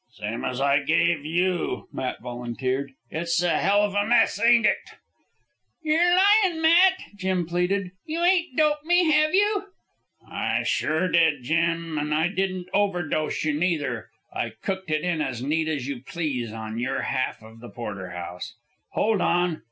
"Same 0.13 0.43
as 0.45 0.59
I 0.59 0.79
gave 0.79 1.25
you," 1.27 1.87
Matt 1.93 2.21
volunteered. 2.21 2.93
"It's 3.11 3.39
a 3.43 3.59
hell 3.59 3.83
of 3.83 3.93
a 3.93 4.03
mess, 4.03 4.41
ain't 4.43 4.65
it?" 4.65 4.95
"You're 5.83 6.03
lyin', 6.15 6.59
Matt," 6.59 6.93
Jim 7.15 7.45
pleaded. 7.45 7.91
"You 8.07 8.23
ain't 8.23 8.57
doped 8.57 8.83
me, 8.83 9.11
have 9.11 9.35
you?" 9.35 9.65
"I 10.27 10.63
sure 10.63 11.07
did, 11.07 11.43
Jim; 11.43 11.99
an' 11.99 12.13
I 12.13 12.29
didn't 12.29 12.69
overdose 12.73 13.45
you, 13.45 13.53
neither. 13.53 14.09
I 14.33 14.53
cooked 14.63 14.89
it 14.89 15.01
in 15.03 15.21
as 15.21 15.43
neat 15.43 15.67
as 15.67 15.85
you 15.87 16.01
please 16.01 16.51
in 16.51 16.79
your 16.79 17.03
half 17.03 17.37
the 17.41 17.69
porterhouse. 17.69 18.55
Hold 18.93 19.21
on! 19.21 19.59